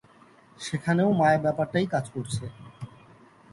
সেখানেও 0.59 1.09
মায়া 1.11 1.39
ব্যাপারটাই 1.45 1.85
কাজ 1.93 2.05
করছে। 2.09 2.43